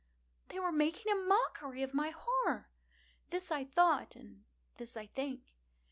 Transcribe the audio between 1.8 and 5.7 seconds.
of my horror!—this I thought, and this I think.